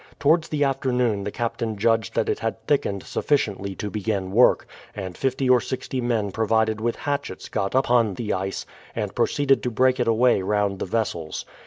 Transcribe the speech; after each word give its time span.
Towards 0.17 0.49
the 0.49 0.63
afternoon 0.63 1.25
the 1.25 1.29
captain 1.29 1.77
judged 1.77 2.15
that 2.15 2.27
it 2.27 2.39
had 2.39 2.65
thickened 2.65 3.03
sufficiently 3.03 3.75
to 3.75 3.91
begin 3.91 4.31
work, 4.31 4.67
and 4.95 5.15
fifty 5.15 5.47
or 5.47 5.61
sixty 5.61 6.01
men 6.01 6.31
provided 6.31 6.81
with 6.81 6.95
hatchets 6.95 7.49
got 7.49 7.75
upon 7.75 8.15
the 8.15 8.33
ice 8.33 8.65
and 8.95 9.13
proceeded 9.13 9.61
to 9.61 9.69
break 9.69 9.99
it 9.99 10.07
away 10.07 10.41
round 10.41 10.79
the 10.79 10.85
vessels. 10.87 11.45